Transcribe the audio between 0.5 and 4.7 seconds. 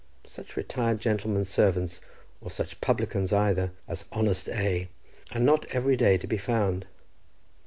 retired gentlemen's servants, or such publicans either, as honest